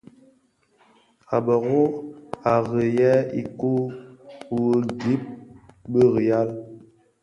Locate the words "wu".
4.55-4.65